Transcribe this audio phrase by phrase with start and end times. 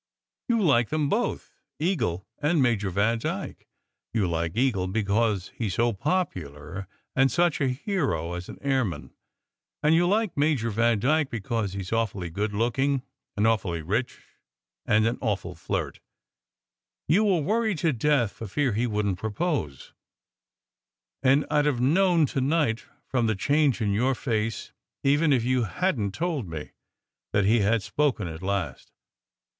[0.49, 3.67] You like them both, Eagle and Major Vandyke.
[4.11, 8.83] You like Eagle because he s so popular and such a hero as an air
[8.83, 9.13] man;
[9.83, 13.03] and you like Major Vandyke because he s awfully good looking
[13.37, 14.23] and awfully rich
[14.87, 15.99] and an awful flirt.
[17.07, 19.93] You were worried to death for fear he wouldn t propose,
[21.21, 24.71] and I d have known to night, from the change in your face,
[25.03, 26.71] even if you hadn t told me,
[27.33, 28.91] that he had spoken at last.